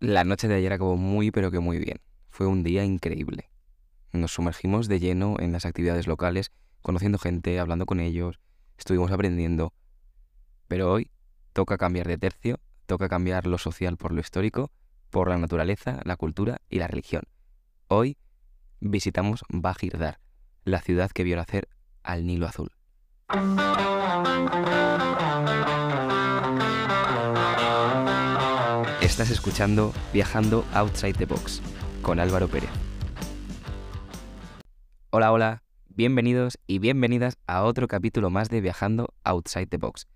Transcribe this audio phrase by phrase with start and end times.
[0.00, 2.00] La noche de ayer acabó muy pero que muy bien.
[2.30, 3.50] Fue un día increíble.
[4.12, 8.38] Nos sumergimos de lleno en las actividades locales, conociendo gente, hablando con ellos,
[8.78, 9.72] estuvimos aprendiendo.
[10.68, 11.10] Pero hoy
[11.52, 14.70] toca cambiar de tercio, toca cambiar lo social por lo histórico,
[15.10, 17.24] por la naturaleza, la cultura y la religión.
[17.88, 18.18] Hoy
[18.78, 20.20] visitamos Bajirdar,
[20.62, 21.68] la ciudad que vio nacer
[22.04, 22.70] al Nilo Azul.
[29.18, 31.60] Estás escuchando Viajando Outside the Box
[32.02, 32.70] con Álvaro Pérez.
[35.10, 40.06] Hola, hola, bienvenidos y bienvenidas a otro capítulo más de Viajando Outside the Box.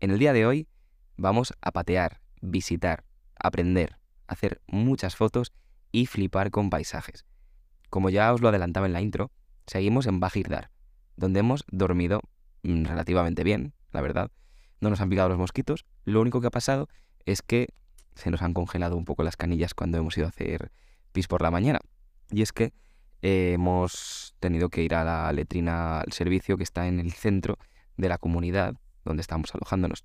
[0.00, 0.68] En el día de hoy
[1.16, 3.04] vamos a patear, visitar,
[3.36, 5.54] aprender, hacer muchas fotos
[5.90, 7.24] y flipar con paisajes.
[7.88, 9.30] Como ya os lo adelantaba en la intro,
[9.66, 10.70] seguimos en Bajirdar,
[11.16, 12.20] donde hemos dormido
[12.64, 14.30] mm, relativamente bien, la verdad.
[14.82, 16.90] No nos han picado los mosquitos, lo único que ha pasado
[17.24, 17.68] es que
[18.14, 20.70] se nos han congelado un poco las canillas cuando hemos ido a hacer
[21.12, 21.80] pis por la mañana.
[22.30, 22.72] Y es que
[23.22, 27.58] eh, hemos tenido que ir a la letrina al servicio que está en el centro
[27.96, 30.04] de la comunidad donde estamos alojándonos.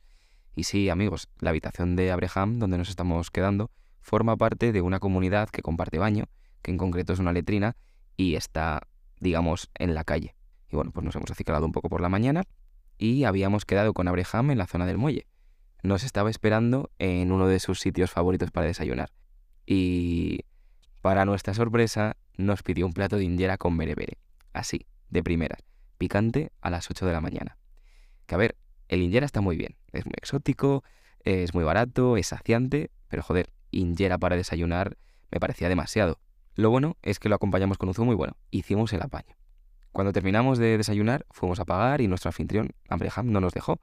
[0.56, 5.00] Y sí, amigos, la habitación de Abraham, donde nos estamos quedando, forma parte de una
[5.00, 6.26] comunidad que comparte baño,
[6.62, 7.76] que en concreto es una letrina,
[8.16, 8.82] y está,
[9.20, 10.36] digamos, en la calle.
[10.70, 12.44] Y bueno, pues nos hemos acicalado un poco por la mañana
[12.98, 15.28] y habíamos quedado con Abraham en la zona del muelle
[15.84, 19.12] nos estaba esperando en uno de sus sitios favoritos para desayunar.
[19.66, 20.46] Y
[21.02, 24.18] para nuestra sorpresa nos pidió un plato de injera con berebere.
[24.54, 25.64] Así, de primeras,
[25.98, 27.58] picante a las 8 de la mañana.
[28.26, 28.56] Que a ver,
[28.88, 30.84] el injera está muy bien, es muy exótico,
[31.24, 34.98] es muy barato, es saciante, pero joder, injera para desayunar
[35.32, 36.20] me parecía demasiado.
[36.56, 39.36] Lo bueno es que lo acompañamos con un zumo muy bueno, hicimos el apaño.
[39.92, 43.80] Cuando terminamos de desayunar, fuimos a pagar y nuestro anfitrión, Abraham, no nos dejó,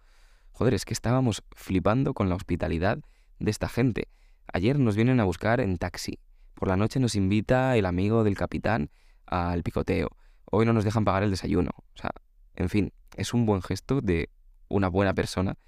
[0.54, 3.00] Joder, es que estábamos flipando con la hospitalidad
[3.40, 4.06] de esta gente.
[4.52, 6.20] Ayer nos vienen a buscar en taxi.
[6.54, 8.88] Por la noche nos invita el amigo del capitán
[9.26, 10.10] al picoteo.
[10.44, 11.72] Hoy no nos dejan pagar el desayuno.
[11.76, 12.12] O sea,
[12.54, 14.30] en fin, es un buen gesto de
[14.68, 15.58] una buena persona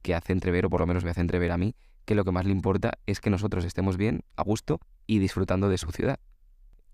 [0.00, 1.74] que hace entrever, o por lo menos me hace entrever a mí,
[2.06, 5.68] que lo que más le importa es que nosotros estemos bien, a gusto y disfrutando
[5.68, 6.18] de su ciudad.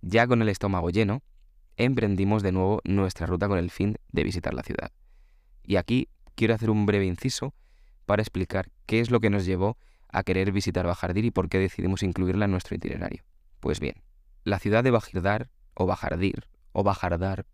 [0.02, 1.22] Ya con el estómago lleno,
[1.76, 4.90] emprendimos de nuevo nuestra ruta con el fin de visitar la ciudad.
[5.62, 7.52] Y aquí quiero hacer un breve inciso
[8.04, 9.76] para explicar qué es lo que nos llevó
[10.08, 13.24] a querer visitar Bajardir y por qué decidimos incluirla en nuestro itinerario.
[13.58, 14.02] Pues bien,
[14.44, 17.46] la ciudad de Bajirdar, o Bajardir, o Bajardar,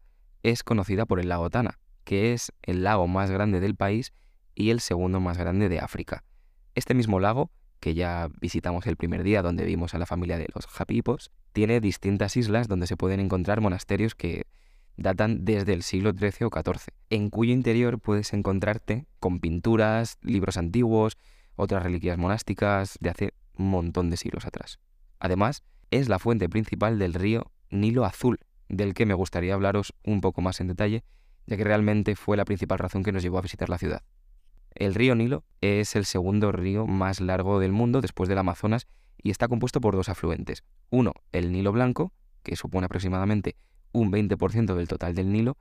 [0.43, 4.13] es conocida por el lago Tana, que es el lago más grande del país
[4.55, 6.25] y el segundo más grande de África.
[6.75, 7.51] Este mismo lago,
[7.81, 11.81] que ya visitamos el primer día donde vimos a la familia de los Japipos, tiene
[11.81, 14.47] distintas islas donde se pueden encontrar monasterios que
[14.97, 20.57] datan desde el siglo XIII o XIV, en cuyo interior puedes encontrarte con pinturas, libros
[20.57, 21.17] antiguos,
[21.57, 24.79] otras reliquias monásticas de hace un montón de siglos atrás.
[25.19, 30.21] Además, es la fuente principal del río Nilo Azul, del que me gustaría hablaros un
[30.21, 31.05] poco más en detalle,
[31.47, 34.03] ya que realmente fue la principal razón que nos llevó a visitar la ciudad.
[34.75, 38.87] El río Nilo es el segundo río más largo del mundo después del Amazonas
[39.23, 40.65] y está compuesto por dos afluentes.
[40.91, 43.57] Uno, el Nilo Blanco, que supone aproximadamente
[43.93, 45.57] un 20% del total del Nilo,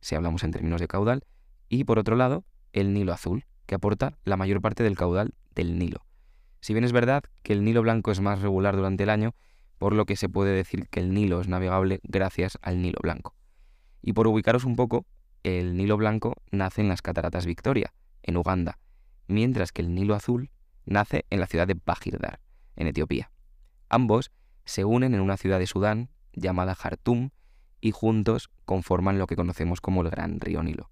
[0.00, 1.24] si hablamos en términos de caudal,
[1.68, 5.78] y por otro lado, el Nilo Azul, que aporta la mayor parte del caudal del
[5.78, 6.04] Nilo.
[6.60, 9.34] Si bien es verdad que el Nilo Blanco es más regular durante el año,
[9.78, 13.34] por lo que se puede decir que el Nilo es navegable gracias al Nilo Blanco.
[14.02, 15.06] Y por ubicaros un poco,
[15.42, 18.78] el Nilo Blanco nace en las Cataratas Victoria, en Uganda,
[19.26, 20.50] mientras que el Nilo Azul
[20.84, 22.40] nace en la ciudad de Bajirdar,
[22.76, 23.30] en Etiopía.
[23.88, 24.30] Ambos
[24.64, 27.30] se unen en una ciudad de Sudán llamada Jartum
[27.80, 30.90] y juntos conforman lo que conocemos como el Gran Río Nilo.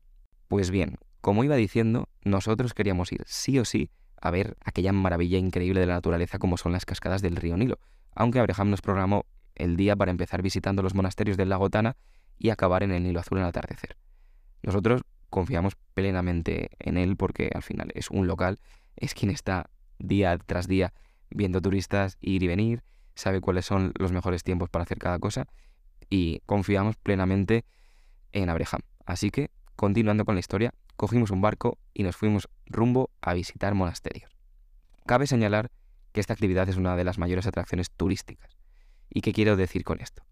[0.49, 3.91] Pues bien, como iba diciendo, nosotros queríamos ir sí o sí
[4.21, 7.79] a ver aquella maravilla increíble de la naturaleza como son las cascadas del río Nilo,
[8.15, 11.97] aunque Abraham nos programó el día para empezar visitando los monasterios del lago Tana
[12.39, 13.97] y acabar en el Nilo Azul el atardecer.
[14.63, 18.59] Nosotros confiamos plenamente en él porque al final es un local,
[18.97, 20.93] es quien está día tras día
[21.31, 22.83] viendo turistas ir y venir,
[23.15, 25.47] sabe cuáles son los mejores tiempos para hacer cada cosa
[26.11, 27.65] y confiamos plenamente
[28.33, 28.83] en Abraham.
[29.07, 33.75] Así que, continuando con la historia, cogimos un barco y nos fuimos rumbo a visitar
[33.75, 34.37] monasterios.
[35.07, 35.71] Cabe señalar
[36.13, 38.57] que esta actividad es una de las mayores atracciones turísticas.
[39.11, 40.23] ¿Y qué quiero decir con esto?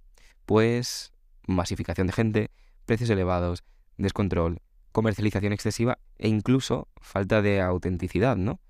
[0.44, 1.12] Pues
[1.46, 2.50] masificación de gente,
[2.84, 3.64] precios elevados,
[3.96, 4.61] descontrol,
[4.93, 8.61] comercialización excesiva e incluso falta de autenticidad, ¿no?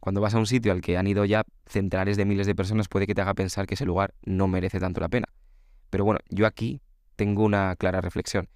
[0.00, 2.88] Cuando vas a un sitio al que han ido ya centenares de miles de personas
[2.88, 5.28] puede que te haga pensar que ese lugar no merece tanto la pena.
[5.96, 6.82] Pero bueno, yo aquí
[7.16, 8.50] tengo una clara reflexión,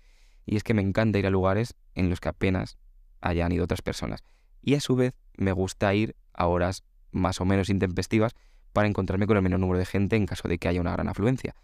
[0.45, 2.77] y es que me encanta ir a lugares en los que apenas
[3.23, 4.23] hayan ido otras personas.
[4.61, 8.35] Y a su vez me gusta ir a horas más o menos intempestivas
[8.75, 11.09] para encontrarme con el menor número de gente en caso de que haya una gran
[11.09, 11.55] afluencia.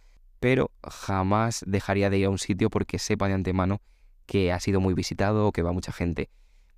[0.41, 3.83] Pero jamás dejaría de ir a un sitio porque sepa de antemano
[4.25, 6.31] que ha sido muy visitado o que va mucha gente,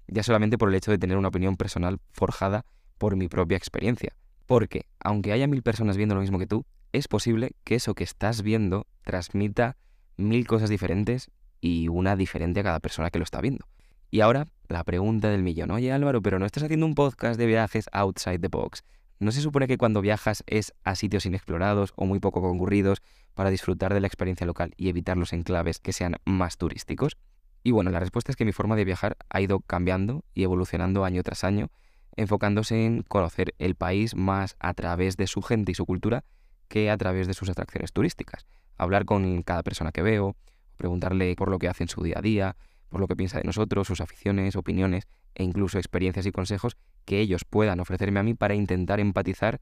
[0.09, 2.65] ya solamente por el hecho de tener una opinión personal forjada
[2.99, 4.17] por mi propia experiencia.
[4.47, 8.05] Porque, aunque haya mil personas viendo lo mismo que tú, es posible que eso que
[8.05, 9.76] estás viendo transmita
[10.17, 11.31] mil cosas diferentes
[11.61, 13.67] y una diferente a cada persona que lo está viendo.
[14.11, 15.70] Y ahora, la pregunta del millón.
[15.70, 18.85] Oye Álvaro, pero no estás haciendo un podcast de viajes outside the box.
[19.20, 23.02] ¿No se supone que cuando viajas es a sitios inexplorados o muy poco concurridos
[23.34, 27.17] para disfrutar de la experiencia local y evitar los enclaves que sean más turísticos?
[27.64, 31.05] Y bueno, la respuesta es que mi forma de viajar ha ido cambiando y evolucionando
[31.05, 31.69] año tras año,
[32.17, 36.25] enfocándose en conocer el país más a través de su gente y su cultura
[36.69, 38.47] que a través de sus atracciones turísticas.
[38.76, 40.37] Hablar con cada persona que veo,
[40.76, 42.56] preguntarle por lo que hace en su día a día,
[42.88, 47.20] por lo que piensa de nosotros, sus aficiones, opiniones e incluso experiencias y consejos que
[47.20, 49.61] ellos puedan ofrecerme a mí para intentar empatizar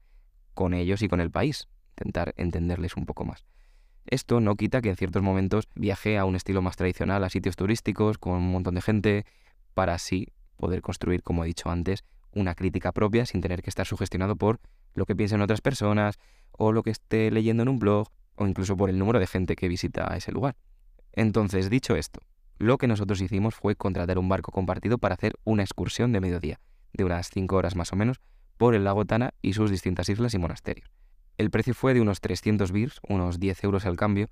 [0.53, 3.45] con ellos y con el país, intentar entenderles un poco más.
[4.05, 7.57] Esto no quita que en ciertos momentos viaje a un estilo más tradicional, a sitios
[7.57, 9.25] turísticos, con un montón de gente,
[9.73, 13.85] para así poder construir, como he dicho antes, una crítica propia sin tener que estar
[13.85, 14.59] sugestionado por
[14.93, 16.17] lo que piensen otras personas
[16.57, 19.55] o lo que esté leyendo en un blog o incluso por el número de gente
[19.55, 20.55] que visita ese lugar.
[21.13, 22.21] Entonces, dicho esto,
[22.59, 26.59] lo que nosotros hicimos fue contratar un barco compartido para hacer una excursión de mediodía,
[26.93, 28.19] de unas 5 horas más o menos,
[28.57, 30.91] por el lago Tana y sus distintas islas y monasterios.
[31.37, 34.29] El precio fue de unos 300 birs, unos 10 euros al cambio,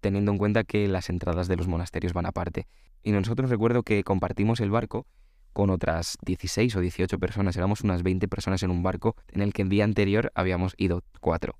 [0.00, 2.66] teniendo en cuenta que las entradas de los monasterios van aparte.
[3.02, 5.06] Y nosotros recuerdo que compartimos el barco
[5.52, 9.52] con otras 16 o 18 personas, éramos unas 20 personas en un barco en el
[9.52, 11.58] que el día anterior habíamos ido cuatro.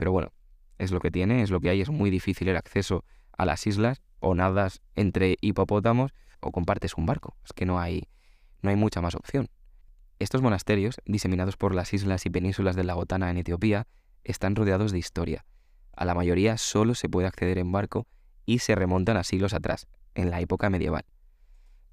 [0.00, 0.32] Pero bueno,
[0.78, 3.04] es lo que tiene, es lo que hay, es muy difícil el acceso
[3.36, 7.36] a las islas o nadas entre hipopótamos o compartes un barco.
[7.44, 8.08] Es que no hay,
[8.62, 9.50] no hay mucha más opción.
[10.18, 13.88] Estos monasterios, diseminados por las islas y penínsulas del lago Tana en Etiopía,
[14.24, 15.44] están rodeados de historia.
[15.92, 18.06] A la mayoría solo se puede acceder en barco
[18.46, 21.04] y se remontan a siglos atrás, en la época medieval.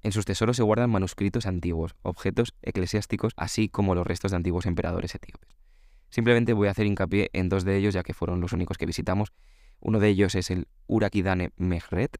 [0.00, 4.64] En sus tesoros se guardan manuscritos antiguos, objetos eclesiásticos, así como los restos de antiguos
[4.64, 5.58] emperadores etíopes.
[6.10, 8.86] Simplemente voy a hacer hincapié en dos de ellos, ya que fueron los únicos que
[8.86, 9.32] visitamos,
[9.80, 12.16] uno de ellos es el Urakidane Mehret,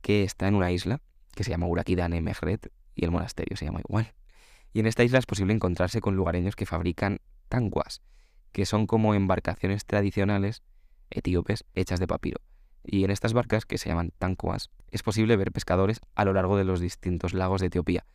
[0.00, 1.00] que está en una isla
[1.34, 4.14] que se llama Urakidane Mehret y el monasterio se llama igual.
[4.72, 8.02] Y en esta isla es posible encontrarse con lugareños que fabrican tanguas,
[8.52, 10.62] que son como embarcaciones tradicionales
[11.10, 12.40] etíopes hechas de papiro.
[12.84, 16.56] Y en estas barcas, que se llaman tanquas, es posible ver pescadores a lo largo
[16.56, 18.06] de los distintos lagos de Etiopía.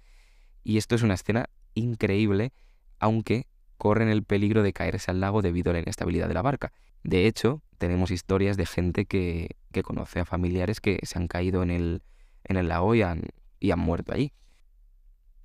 [0.63, 2.53] Y esto es una escena increíble,
[2.99, 3.47] aunque
[3.83, 6.71] corren el peligro de caerse al lago debido a la inestabilidad de la barca.
[7.03, 11.69] De hecho, tenemos historias de gente que, conoce a familiares que se han caído en
[11.69, 12.01] el,
[12.45, 13.23] en el lago y han,
[13.59, 14.31] y han muerto allí.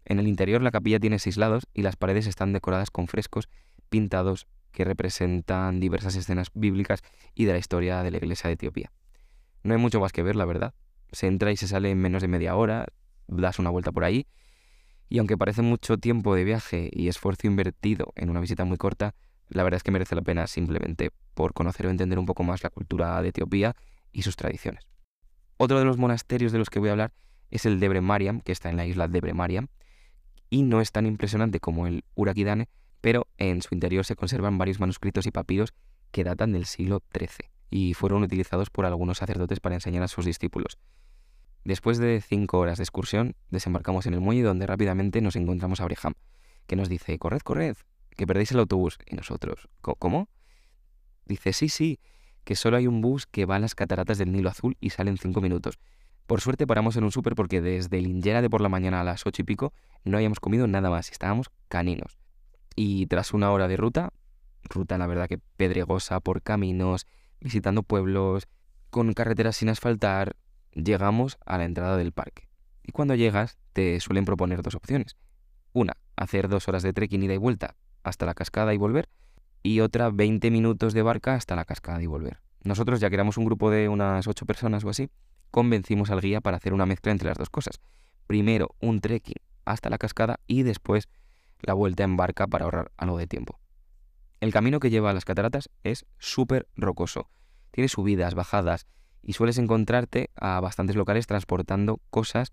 [0.04, 3.48] En el interior la capilla tiene seis lados y las paredes están decoradas con frescos
[3.88, 7.00] pintados que representan diversas escenas bíblicas
[7.34, 8.92] y de la historia de la iglesia de Etiopía.
[9.64, 10.74] No hay mucho más que ver, la verdad.
[11.10, 12.86] Se entra y se sale en menos de media hora,
[13.26, 14.28] das una vuelta por ahí,
[15.08, 19.14] y aunque parece mucho tiempo de viaje y esfuerzo invertido en una visita muy corta,
[19.48, 22.62] la verdad es que merece la pena simplemente por conocer o entender un poco más
[22.62, 23.74] la cultura de Etiopía
[24.12, 24.86] y sus tradiciones.
[25.56, 27.12] Otro de los monasterios de los que voy a hablar
[27.50, 29.68] es el Debre Mariam, que está en la isla Debre Mariam,
[30.50, 32.68] y no es tan impresionante como el Urakidane,
[33.00, 35.74] pero en su interior se conservan varios manuscritos y papiros
[36.10, 40.24] que datan del siglo XIII y fueron utilizados por algunos sacerdotes para enseñar a sus
[40.24, 40.78] discípulos.
[41.64, 45.84] Después de cinco horas de excursión, desembarcamos en el muelle donde rápidamente nos encontramos a
[45.84, 46.14] Breham,
[46.66, 47.76] que nos dice, corred, corred,
[48.16, 48.98] que perdéis el autobús.
[49.06, 50.28] Y nosotros, ¿cómo?
[51.26, 52.00] Dice, sí, sí,
[52.44, 55.10] que solo hay un bus que va a las cataratas del Nilo Azul y sale
[55.10, 55.78] en cinco minutos.
[56.26, 59.04] Por suerte paramos en un súper porque desde el Ingera de por la mañana a
[59.04, 59.72] las ocho y pico
[60.04, 62.18] no habíamos comido nada más y estábamos caninos.
[62.76, 64.12] Y tras una hora de ruta,
[64.64, 67.06] ruta la verdad que pedregosa por caminos,
[67.40, 68.46] visitando pueblos,
[68.90, 70.36] con carreteras sin asfaltar,
[70.84, 72.48] llegamos a la entrada del parque.
[72.82, 75.16] Y cuando llegas te suelen proponer dos opciones.
[75.72, 79.08] Una, hacer dos horas de trekking ida y vuelta hasta la cascada y volver,
[79.62, 82.40] y otra 20 minutos de barca hasta la cascada y volver.
[82.64, 85.10] Nosotros, ya que éramos un grupo de unas 8 personas o así,
[85.50, 87.80] convencimos al guía para hacer una mezcla entre las dos cosas.
[88.26, 91.08] Primero un trekking hasta la cascada y después
[91.60, 93.58] la vuelta en barca para ahorrar algo de tiempo.
[94.40, 97.28] El camino que lleva a las cataratas es súper rocoso.
[97.72, 98.86] Tiene subidas, bajadas
[99.22, 102.52] y sueles encontrarte a bastantes locales transportando cosas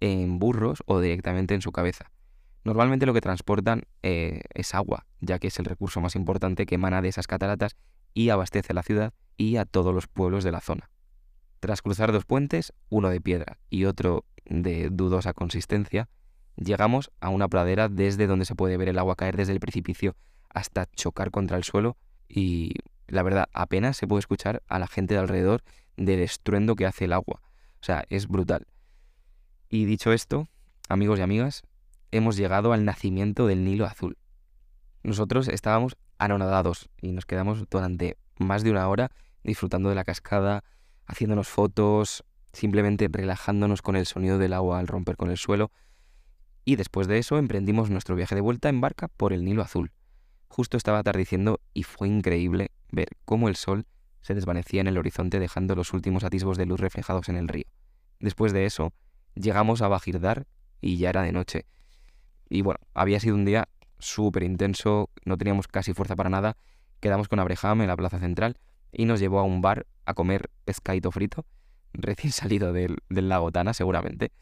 [0.00, 2.10] en burros o directamente en su cabeza.
[2.64, 6.74] Normalmente lo que transportan eh, es agua, ya que es el recurso más importante que
[6.74, 7.76] emana de esas cataratas
[8.12, 10.90] y abastece a la ciudad y a todos los pueblos de la zona.
[11.60, 16.08] Tras cruzar dos puentes, uno de piedra y otro de dudosa consistencia,
[16.56, 20.16] llegamos a una pradera desde donde se puede ver el agua caer desde el precipicio
[20.48, 21.96] hasta chocar contra el suelo
[22.28, 22.72] y
[23.06, 25.62] la verdad apenas se puede escuchar a la gente de alrededor
[25.96, 27.40] del estruendo que hace el agua.
[27.80, 28.66] O sea, es brutal.
[29.68, 30.48] Y dicho esto,
[30.88, 31.62] amigos y amigas,
[32.10, 34.16] hemos llegado al nacimiento del Nilo Azul.
[35.02, 39.10] Nosotros estábamos anonadados y nos quedamos durante más de una hora
[39.44, 40.64] disfrutando de la cascada,
[41.06, 45.70] haciéndonos fotos, simplemente relajándonos con el sonido del agua al romper con el suelo.
[46.64, 49.92] Y después de eso emprendimos nuestro viaje de vuelta en barca por el Nilo Azul.
[50.48, 53.86] Justo estaba atardeciendo y fue increíble ver cómo el sol
[54.26, 57.66] se desvanecía en el horizonte dejando los últimos atisbos de luz reflejados en el río.
[58.18, 58.92] Después de eso,
[59.36, 60.48] llegamos a Bajirdar
[60.80, 61.64] y ya era de noche.
[62.48, 63.68] Y bueno, había sido un día
[64.00, 66.56] súper intenso, no teníamos casi fuerza para nada.
[66.98, 68.58] Quedamos con Abraham en la plaza central
[68.90, 71.46] y nos llevó a un bar a comer pescadito frito,
[71.92, 74.32] recién salido del, del lago Tana seguramente.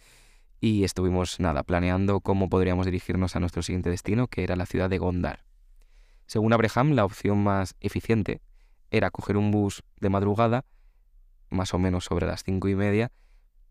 [0.62, 4.88] Y estuvimos, nada, planeando cómo podríamos dirigirnos a nuestro siguiente destino, que era la ciudad
[4.88, 5.44] de Gondar.
[6.26, 8.40] Según Abraham, la opción más eficiente
[8.96, 10.64] era coger un bus de madrugada,
[11.50, 13.10] más o menos sobre las cinco y media,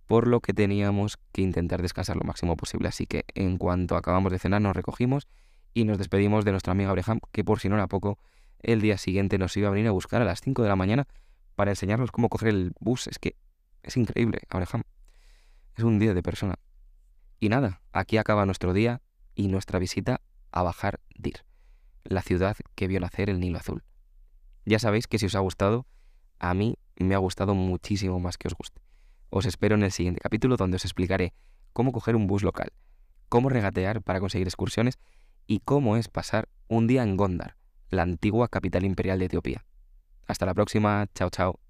[0.06, 2.90] por lo que teníamos que intentar descansar lo máximo posible.
[2.90, 5.30] Así que en cuanto acabamos de cenar nos recogimos
[5.74, 8.20] y nos despedimos de nuestra amiga Abraham, que por si no era poco,
[8.60, 11.08] el día siguiente nos iba a venir a buscar a las 5 de la mañana
[11.56, 13.08] para enseñarnos cómo coger el bus.
[13.08, 13.38] Es que
[13.82, 14.84] es increíble, Abraham.
[15.78, 16.56] Es un día de persona.
[17.40, 19.02] Y nada, aquí acaba nuestro día
[19.36, 20.20] y nuestra visita
[20.52, 21.46] a Bajar Dir,
[22.04, 23.84] la ciudad que vio nacer el Nilo Azul.
[24.66, 25.86] Ya sabéis que si os ha gustado,
[26.40, 28.82] a mí me ha gustado muchísimo más que os guste.
[29.30, 31.34] Os espero en el siguiente capítulo donde os explicaré
[31.74, 32.72] cómo coger un bus local,
[33.30, 35.00] cómo regatear para conseguir excursiones
[35.48, 37.58] y cómo es pasar un día en Gondar,
[37.90, 39.66] la antigua capital imperial de Etiopía.
[40.28, 41.63] Hasta la próxima, chao chao.